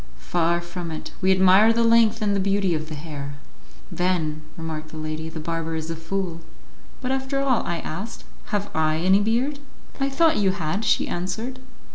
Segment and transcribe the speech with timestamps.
[0.17, 3.35] Far from it; we admire the length and the beauty of the hair."
[3.91, 6.41] "Then," remarked the lady, "the barber is a fool."
[7.01, 9.59] "But after all," I asked, "have I any beard?"
[9.99, 11.59] "I thought you had," she answered.